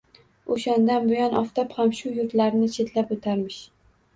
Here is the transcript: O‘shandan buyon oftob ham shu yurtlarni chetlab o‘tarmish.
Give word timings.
O‘shandan 0.55 1.05
buyon 1.11 1.35
oftob 1.41 1.75
ham 1.81 1.93
shu 1.99 2.15
yurtlarni 2.15 2.73
chetlab 2.79 3.13
o‘tarmish. 3.19 3.63